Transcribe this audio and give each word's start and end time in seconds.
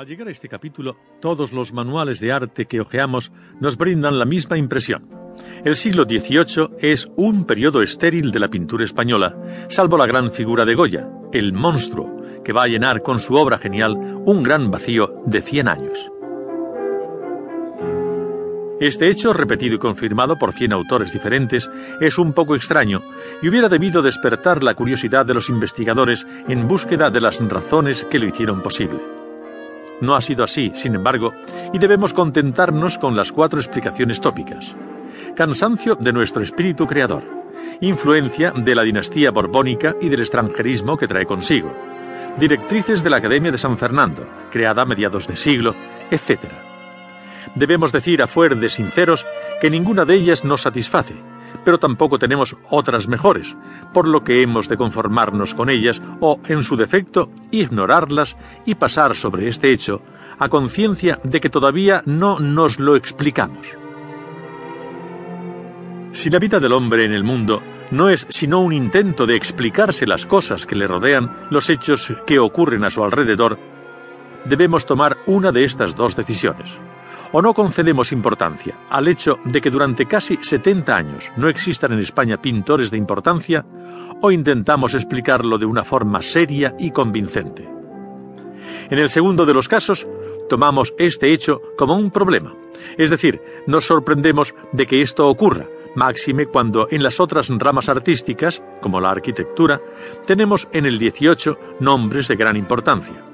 Al 0.00 0.06
llegar 0.06 0.28
a 0.28 0.30
este 0.30 0.48
capítulo, 0.48 0.96
todos 1.20 1.52
los 1.52 1.74
manuales 1.74 2.20
de 2.20 2.32
arte 2.32 2.64
que 2.64 2.80
hojeamos 2.80 3.30
nos 3.60 3.76
brindan 3.76 4.18
la 4.18 4.24
misma 4.24 4.56
impresión. 4.56 5.06
El 5.62 5.76
siglo 5.76 6.04
XVIII 6.04 6.70
es 6.78 7.06
un 7.16 7.44
periodo 7.44 7.82
estéril 7.82 8.30
de 8.30 8.38
la 8.38 8.48
pintura 8.48 8.82
española, 8.82 9.36
salvo 9.68 9.98
la 9.98 10.06
gran 10.06 10.32
figura 10.32 10.64
de 10.64 10.74
Goya, 10.74 11.06
el 11.34 11.52
monstruo, 11.52 12.16
que 12.42 12.54
va 12.54 12.62
a 12.62 12.66
llenar 12.66 13.02
con 13.02 13.20
su 13.20 13.34
obra 13.34 13.58
genial 13.58 14.22
un 14.24 14.42
gran 14.42 14.70
vacío 14.70 15.20
de 15.26 15.42
100 15.42 15.68
años. 15.68 16.10
Este 18.80 19.10
hecho, 19.10 19.34
repetido 19.34 19.74
y 19.74 19.78
confirmado 19.78 20.38
por 20.38 20.54
100 20.54 20.72
autores 20.72 21.12
diferentes, 21.12 21.68
es 22.00 22.16
un 22.16 22.32
poco 22.32 22.56
extraño 22.56 23.02
y 23.42 23.50
hubiera 23.50 23.68
debido 23.68 24.00
despertar 24.00 24.62
la 24.64 24.72
curiosidad 24.72 25.26
de 25.26 25.34
los 25.34 25.50
investigadores 25.50 26.26
en 26.48 26.66
búsqueda 26.66 27.10
de 27.10 27.20
las 27.20 27.38
razones 27.38 28.06
que 28.08 28.18
lo 28.18 28.26
hicieron 28.26 28.62
posible. 28.62 29.19
No 30.00 30.14
ha 30.14 30.20
sido 30.20 30.44
así, 30.44 30.72
sin 30.74 30.94
embargo, 30.94 31.32
y 31.72 31.78
debemos 31.78 32.12
contentarnos 32.12 32.98
con 32.98 33.16
las 33.16 33.32
cuatro 33.32 33.60
explicaciones 33.60 34.20
tópicas. 34.20 34.74
Cansancio 35.36 35.94
de 35.96 36.12
nuestro 36.12 36.42
espíritu 36.42 36.86
creador, 36.86 37.22
influencia 37.80 38.52
de 38.52 38.74
la 38.74 38.82
dinastía 38.82 39.30
borbónica 39.30 39.94
y 40.00 40.08
del 40.08 40.20
extranjerismo 40.20 40.96
que 40.96 41.08
trae 41.08 41.26
consigo, 41.26 41.72
directrices 42.38 43.04
de 43.04 43.10
la 43.10 43.18
Academia 43.18 43.52
de 43.52 43.58
San 43.58 43.76
Fernando, 43.76 44.26
creada 44.50 44.82
a 44.82 44.86
mediados 44.86 45.26
de 45.26 45.36
siglo, 45.36 45.74
etc. 46.10 46.38
Debemos 47.54 47.92
decir 47.92 48.22
a 48.22 48.26
fuer 48.26 48.56
de 48.56 48.68
sinceros 48.68 49.26
que 49.60 49.70
ninguna 49.70 50.04
de 50.04 50.14
ellas 50.14 50.44
nos 50.44 50.62
satisface, 50.62 51.14
pero 51.64 51.78
tampoco 51.78 52.18
tenemos 52.18 52.56
otras 52.70 53.08
mejores, 53.08 53.56
por 53.92 54.08
lo 54.08 54.24
que 54.24 54.42
hemos 54.42 54.68
de 54.68 54.76
conformarnos 54.76 55.54
con 55.54 55.70
ellas 55.70 56.00
o, 56.20 56.40
en 56.46 56.64
su 56.64 56.76
defecto, 56.76 57.30
ignorarlas 57.50 58.36
y 58.66 58.74
pasar 58.74 59.14
sobre 59.14 59.48
este 59.48 59.72
hecho 59.72 60.02
a 60.38 60.48
conciencia 60.48 61.20
de 61.22 61.40
que 61.40 61.50
todavía 61.50 62.02
no 62.06 62.40
nos 62.40 62.78
lo 62.78 62.96
explicamos. 62.96 63.66
Si 66.12 66.30
la 66.30 66.38
vida 66.38 66.58
del 66.58 66.72
hombre 66.72 67.04
en 67.04 67.12
el 67.12 67.22
mundo 67.22 67.62
no 67.90 68.08
es 68.08 68.26
sino 68.30 68.60
un 68.60 68.72
intento 68.72 69.26
de 69.26 69.36
explicarse 69.36 70.06
las 70.06 70.26
cosas 70.26 70.66
que 70.66 70.76
le 70.76 70.86
rodean, 70.86 71.46
los 71.50 71.68
hechos 71.70 72.14
que 72.26 72.38
ocurren 72.38 72.84
a 72.84 72.90
su 72.90 73.04
alrededor, 73.04 73.58
debemos 74.44 74.86
tomar 74.86 75.18
una 75.26 75.52
de 75.52 75.64
estas 75.64 75.94
dos 75.94 76.16
decisiones 76.16 76.80
o 77.32 77.42
no 77.42 77.54
concedemos 77.54 78.12
importancia 78.12 78.78
al 78.90 79.08
hecho 79.08 79.38
de 79.44 79.60
que 79.60 79.70
durante 79.70 80.06
casi 80.06 80.38
70 80.40 80.96
años 80.96 81.32
no 81.36 81.48
existan 81.48 81.92
en 81.92 82.00
España 82.00 82.40
pintores 82.40 82.90
de 82.90 82.96
importancia, 82.96 83.64
o 84.20 84.30
intentamos 84.30 84.94
explicarlo 84.94 85.58
de 85.58 85.66
una 85.66 85.84
forma 85.84 86.22
seria 86.22 86.74
y 86.78 86.90
convincente. 86.90 87.68
En 88.90 88.98
el 88.98 89.10
segundo 89.10 89.46
de 89.46 89.54
los 89.54 89.68
casos, 89.68 90.06
tomamos 90.48 90.92
este 90.98 91.32
hecho 91.32 91.60
como 91.78 91.96
un 91.96 92.10
problema, 92.10 92.54
es 92.98 93.10
decir, 93.10 93.40
nos 93.66 93.86
sorprendemos 93.86 94.54
de 94.72 94.86
que 94.86 95.00
esto 95.00 95.28
ocurra, 95.28 95.66
máxime 95.94 96.46
cuando 96.46 96.88
en 96.90 97.02
las 97.02 97.20
otras 97.20 97.48
ramas 97.50 97.88
artísticas, 97.88 98.62
como 98.80 99.00
la 99.00 99.10
arquitectura, 99.10 99.80
tenemos 100.26 100.68
en 100.72 100.86
el 100.86 100.98
18 100.98 101.58
nombres 101.80 102.28
de 102.28 102.36
gran 102.36 102.56
importancia. 102.56 103.29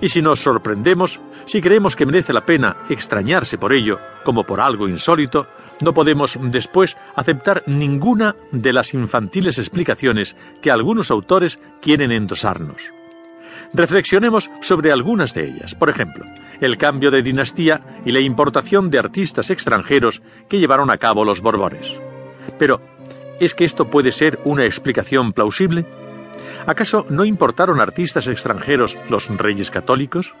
Y 0.00 0.08
si 0.08 0.22
nos 0.22 0.40
sorprendemos, 0.40 1.20
si 1.46 1.60
creemos 1.60 1.96
que 1.96 2.06
merece 2.06 2.32
la 2.32 2.44
pena 2.44 2.76
extrañarse 2.88 3.58
por 3.58 3.72
ello, 3.72 3.98
como 4.24 4.44
por 4.44 4.60
algo 4.60 4.88
insólito, 4.88 5.46
no 5.80 5.94
podemos 5.94 6.38
después 6.40 6.96
aceptar 7.14 7.62
ninguna 7.66 8.36
de 8.52 8.72
las 8.72 8.94
infantiles 8.94 9.58
explicaciones 9.58 10.36
que 10.60 10.70
algunos 10.70 11.10
autores 11.10 11.58
quieren 11.80 12.12
endosarnos. 12.12 12.92
Reflexionemos 13.72 14.50
sobre 14.62 14.92
algunas 14.92 15.32
de 15.32 15.46
ellas. 15.46 15.74
Por 15.74 15.90
ejemplo, 15.90 16.24
el 16.60 16.76
cambio 16.76 17.10
de 17.10 17.22
dinastía 17.22 17.80
y 18.04 18.10
la 18.10 18.20
importación 18.20 18.90
de 18.90 18.98
artistas 18.98 19.50
extranjeros 19.50 20.22
que 20.48 20.58
llevaron 20.58 20.90
a 20.90 20.98
cabo 20.98 21.24
los 21.24 21.40
Borbones. 21.40 22.00
Pero, 22.58 22.80
¿es 23.38 23.54
que 23.54 23.64
esto 23.64 23.88
puede 23.88 24.12
ser 24.12 24.40
una 24.44 24.64
explicación 24.64 25.32
plausible? 25.32 25.86
¿Acaso 26.66 27.06
no 27.08 27.24
importaron 27.24 27.80
artistas 27.80 28.26
extranjeros 28.26 28.98
los 29.08 29.28
reyes 29.28 29.70
católicos? 29.70 30.34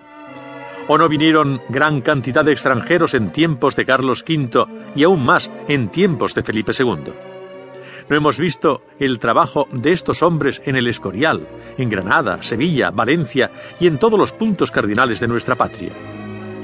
¿O 0.88 0.98
no 0.98 1.08
vinieron 1.08 1.60
gran 1.68 2.00
cantidad 2.00 2.44
de 2.44 2.52
extranjeros 2.52 3.14
en 3.14 3.32
tiempos 3.32 3.76
de 3.76 3.84
Carlos 3.84 4.24
V 4.28 4.66
y 4.94 5.04
aún 5.04 5.24
más 5.24 5.50
en 5.68 5.88
tiempos 5.88 6.34
de 6.34 6.42
Felipe 6.42 6.72
II? 6.78 7.12
¿No 8.08 8.16
hemos 8.16 8.38
visto 8.38 8.82
el 8.98 9.20
trabajo 9.20 9.68
de 9.70 9.92
estos 9.92 10.22
hombres 10.22 10.60
en 10.64 10.74
el 10.74 10.88
Escorial, 10.88 11.46
en 11.78 11.88
Granada, 11.88 12.42
Sevilla, 12.42 12.90
Valencia 12.90 13.52
y 13.78 13.86
en 13.86 13.98
todos 13.98 14.18
los 14.18 14.32
puntos 14.32 14.72
cardinales 14.72 15.20
de 15.20 15.28
nuestra 15.28 15.54
patria? 15.54 15.92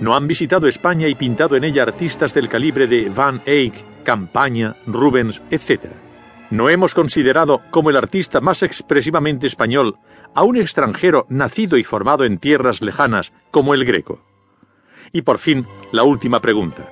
¿No 0.01 0.15
han 0.15 0.27
visitado 0.27 0.67
España 0.67 1.07
y 1.09 1.15
pintado 1.15 1.57
en 1.57 1.65
ella 1.65 1.85
artistas 1.85 2.35
del 2.35 2.49
calibre 2.49 2.87
de 2.87 3.09
Van 3.09 3.43
Eyck, 3.47 4.03
Campaña, 4.03 4.77
Rubens, 4.87 5.41
etcétera? 5.51 6.06
No 6.51 6.69
hemos 6.69 6.95
considerado 6.95 7.63
como 7.71 7.91
el 7.91 7.97
artista 7.97 8.41
más 8.41 8.63
expresivamente 8.63 9.47
español 9.47 9.97
a 10.35 10.45
un 10.45 10.57
extranjero 10.57 11.27
nacido 11.29 11.77
y 11.77 11.85
formado 11.85 12.25
en 12.25 12.39
tierras 12.39 12.83
lejanas 12.83 13.33
como 13.51 13.75
el 13.75 13.85
greco. 13.85 14.21
Y 15.13 15.23
por 15.23 15.39
fin, 15.39 15.67
la 15.93 16.05
última 16.05 16.41
pregunta. 16.41 16.89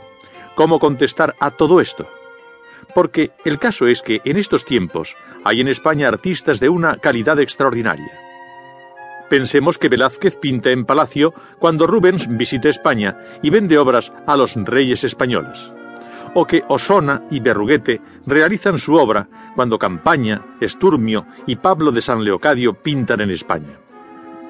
¿Cómo 0.56 0.78
contestar 0.78 1.34
a 1.41 1.53
todo 1.53 1.81
esto? 1.81 2.09
Porque 2.94 3.31
el 3.44 3.59
caso 3.59 3.87
es 3.87 4.03
que 4.03 4.20
en 4.25 4.38
estos 4.38 4.65
tiempos 4.65 5.16
hay 5.44 5.60
en 5.60 5.69
España 5.69 6.09
artistas 6.09 6.59
de 6.59 6.69
una 6.69 6.97
calidad 6.97 7.38
extraordinaria. 7.38 8.21
Pensemos 9.31 9.78
que 9.78 9.88
Velázquez 9.88 10.36
pinta 10.36 10.71
en 10.71 10.84
Palacio 10.84 11.32
cuando 11.59 11.86
Rubens 11.86 12.26
visita 12.28 12.69
España 12.69 13.19
y 13.42 13.50
vende 13.50 13.78
obras 13.78 14.12
a 14.26 14.36
los 14.36 14.54
reyes 14.54 15.03
españoles 15.03 15.72
o 16.34 16.47
que 16.47 16.62
Osona 16.69 17.22
y 17.31 17.41
Berruguete 17.41 18.00
realizan 18.27 18.78
su 18.78 18.95
obra 18.95 19.28
cuando 19.55 19.78
Campaña, 19.78 20.43
Esturmio 20.61 21.27
y 21.47 21.56
Pablo 21.56 21.93
de 21.93 22.03
San 22.03 22.25
Leocadio 22.25 22.75
pintan 22.75 23.21
en 23.21 23.31
España. 23.31 23.78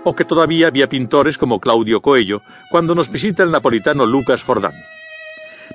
O 0.05 0.15
que 0.15 0.25
todavía 0.25 0.67
había 0.67 0.89
pintores 0.89 1.39
como 1.39 1.61
Claudio 1.61 2.00
Coello 2.00 2.43
cuando 2.71 2.95
nos 2.95 3.11
visita 3.11 3.43
el 3.43 3.50
napolitano 3.50 4.06
Lucas 4.06 4.43
Jordán. 4.43 4.75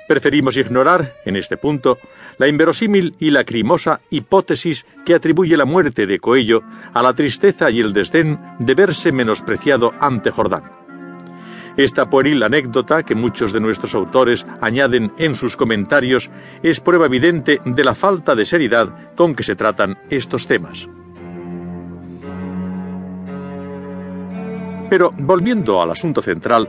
Preferimos 0.06 0.56
ignorar, 0.56 1.14
en 1.24 1.36
este 1.36 1.56
punto, 1.56 1.98
la 2.38 2.48
inverosímil 2.48 3.14
y 3.18 3.30
lacrimosa 3.30 4.00
hipótesis 4.10 4.86
que 5.04 5.14
atribuye 5.14 5.56
la 5.56 5.64
muerte 5.64 6.06
de 6.06 6.18
Coello 6.18 6.62
a 6.94 7.02
la 7.02 7.14
tristeza 7.14 7.70
y 7.70 7.80
el 7.80 7.92
desdén 7.92 8.40
de 8.58 8.74
verse 8.74 9.12
menospreciado 9.12 9.92
ante 10.00 10.30
Jordán. 10.30 10.79
Esta 11.76 12.10
pueril 12.10 12.42
anécdota 12.42 13.02
que 13.02 13.14
muchos 13.14 13.52
de 13.52 13.60
nuestros 13.60 13.94
autores 13.94 14.46
añaden 14.60 15.12
en 15.18 15.34
sus 15.34 15.56
comentarios 15.56 16.30
es 16.62 16.80
prueba 16.80 17.06
evidente 17.06 17.60
de 17.64 17.84
la 17.84 17.94
falta 17.94 18.34
de 18.34 18.46
seriedad 18.46 19.14
con 19.16 19.34
que 19.34 19.44
se 19.44 19.56
tratan 19.56 19.98
estos 20.10 20.46
temas. 20.46 20.88
Pero 24.90 25.12
volviendo 25.16 25.80
al 25.80 25.92
asunto 25.92 26.20
central, 26.20 26.68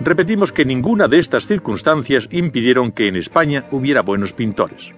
repetimos 0.00 0.52
que 0.52 0.64
ninguna 0.64 1.06
de 1.06 1.18
estas 1.18 1.46
circunstancias 1.46 2.26
impidieron 2.30 2.92
que 2.92 3.08
en 3.08 3.16
España 3.16 3.66
hubiera 3.70 4.00
buenos 4.00 4.32
pintores. 4.32 4.94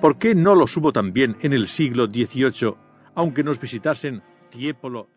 ¿Por 0.00 0.16
qué 0.16 0.34
no 0.34 0.54
los 0.54 0.76
hubo 0.76 0.92
también 0.92 1.36
en 1.42 1.52
el 1.52 1.68
siglo 1.68 2.06
XVIII, 2.06 2.74
aunque 3.14 3.44
nos 3.44 3.60
visitasen 3.60 4.22
Tiepolo 4.50 5.11